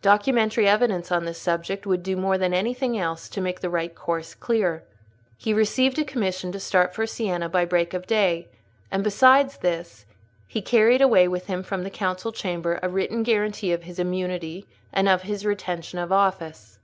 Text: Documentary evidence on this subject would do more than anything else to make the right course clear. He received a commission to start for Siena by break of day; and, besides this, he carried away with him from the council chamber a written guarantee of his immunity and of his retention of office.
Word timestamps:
Documentary 0.00 0.66
evidence 0.66 1.12
on 1.12 1.26
this 1.26 1.38
subject 1.38 1.84
would 1.86 2.02
do 2.02 2.16
more 2.16 2.38
than 2.38 2.54
anything 2.54 2.98
else 2.98 3.28
to 3.28 3.42
make 3.42 3.60
the 3.60 3.68
right 3.68 3.94
course 3.94 4.34
clear. 4.34 4.84
He 5.36 5.52
received 5.52 5.98
a 5.98 6.04
commission 6.06 6.50
to 6.52 6.58
start 6.60 6.94
for 6.94 7.06
Siena 7.06 7.50
by 7.50 7.66
break 7.66 7.92
of 7.92 8.06
day; 8.06 8.48
and, 8.90 9.04
besides 9.04 9.58
this, 9.58 10.06
he 10.48 10.62
carried 10.62 11.02
away 11.02 11.28
with 11.28 11.48
him 11.48 11.62
from 11.62 11.82
the 11.82 11.90
council 11.90 12.32
chamber 12.32 12.80
a 12.82 12.88
written 12.88 13.22
guarantee 13.22 13.70
of 13.74 13.82
his 13.82 13.98
immunity 13.98 14.66
and 14.94 15.10
of 15.10 15.20
his 15.24 15.44
retention 15.44 15.98
of 15.98 16.10
office. 16.10 16.78